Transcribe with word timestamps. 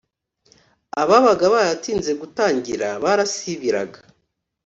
Ababaga 1.01 1.45
baratinze 1.53 2.11
gutangira 2.21 2.87
barasibiraga 3.03 3.99